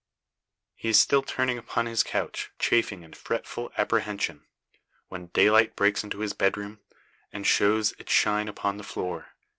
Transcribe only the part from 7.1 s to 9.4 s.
and shows its shine upon the floor.